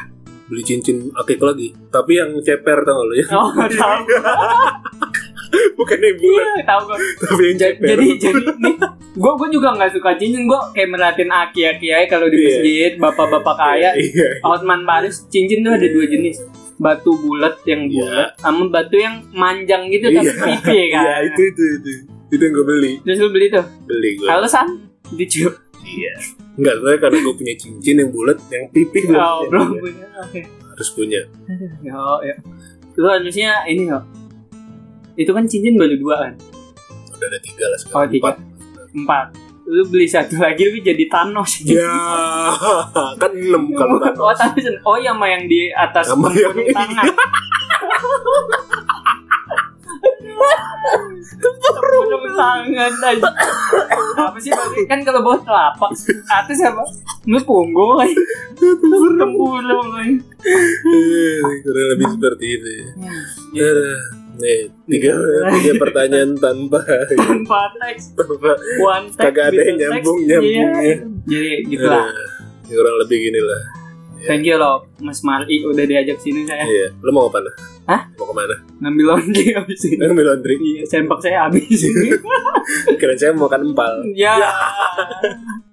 [0.48, 1.72] beli cincin akik lagi.
[1.92, 3.26] Tapi yang ceper tau lo ya?
[3.32, 3.52] Oh
[5.78, 8.76] bukan yang bulat iya tahu gue tapi yang ceper jadi jadi nih
[9.12, 10.48] gue gue juga nggak suka cincin.
[10.48, 12.48] Gue kayak merhatiin aki aki aja kalau di Iya.
[12.48, 13.90] masjid bapak-bapak kaya.
[14.00, 14.40] iya.
[14.40, 16.40] Hotman Paris cincin tuh ada dua jenis.
[16.80, 18.00] Batu bulat yang Iya.
[18.08, 20.32] bulat sama batu yang manjang gitu tapi Iya.
[20.32, 21.04] pipi kan?
[21.04, 21.90] iya itu itu itu.
[22.32, 22.92] Itu yang gue beli.
[23.04, 23.64] Terus lu beli tuh?
[23.84, 24.66] Beli gue alasan?
[25.12, 25.44] Lucu
[25.84, 26.14] iya.
[26.56, 29.48] Enggak, soalnya karena gue punya cincin yang bulat yang pipih belum oh, punya.
[29.52, 30.06] belum punya.
[30.24, 30.40] Oke.
[30.72, 31.20] Harus punya.
[31.84, 32.36] Ya ya
[32.92, 34.04] lu harusnya ini kok
[35.14, 36.32] itu kan cincin baru dua kan
[37.12, 38.24] udah ada tiga lah Oh, sekarang tiga.
[38.24, 38.36] Empat.
[38.92, 39.26] empat.
[39.62, 41.62] Lu beli satu lagi lu jadi Thanos.
[41.62, 41.86] Ya
[43.22, 44.66] kan enam kalau kan oh Thanos.
[44.82, 46.72] Oh iya sama yang di atas Sama yang ini.
[46.72, 47.06] tangan.
[51.32, 53.30] Tempurung tangan aja
[54.12, 54.52] apa sih
[54.84, 55.90] kan kalau bawah telapak
[56.28, 56.82] atas apa?
[57.24, 58.14] Lu punggung lagi
[59.14, 62.86] tempurung lagi Eh, kurang lebih seperti itu ya.
[64.32, 65.12] Nih, tiga,
[65.52, 66.80] tiga pertanyaan tanpa
[67.20, 69.82] tanpa teks tanpa one text Kagak ada yang with text.
[69.82, 70.68] nyambung-nyambungnya.
[70.80, 70.96] Iya.
[71.22, 72.28] jadi gitu lah Aduh,
[72.72, 73.62] kurang lebih gini lah.
[74.22, 77.50] thank you loh Mas Mar'i udah diajak sini saya Iya, lo mau ke mana?
[77.84, 78.02] Hah?
[78.14, 78.54] Mau ke mana?
[78.78, 80.54] ngambil laundry habis ini Ngambil laundry.
[80.56, 81.78] iya sempak saya habis
[82.98, 83.92] Kira saya mau makan empal.
[84.12, 84.38] ya